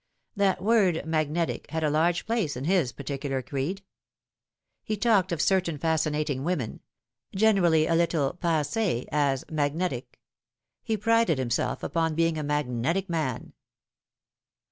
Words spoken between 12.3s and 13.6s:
a magnetic man.